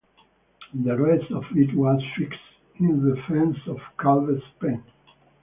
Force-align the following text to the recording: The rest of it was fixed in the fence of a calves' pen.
The 0.83 0.97
rest 0.99 1.31
of 1.31 1.43
it 1.53 1.75
was 1.75 2.01
fixed 2.17 2.39
in 2.79 3.07
the 3.07 3.21
fence 3.27 3.57
of 3.67 3.77
a 3.77 4.01
calves' 4.01 4.41
pen. 4.59 4.83